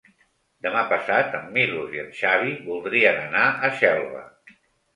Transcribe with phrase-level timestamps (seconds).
[0.67, 4.27] Demà passat en Milos i en Xavi voldrien anar a Xelva.